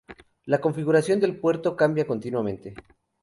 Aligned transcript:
La 0.45 0.59
configuración 0.59 1.19
del 1.19 1.37
puerto 1.39 1.75
cambia 1.75 2.07
continuamente. 2.07 2.73